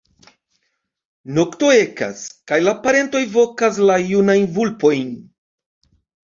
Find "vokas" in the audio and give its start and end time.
3.37-3.81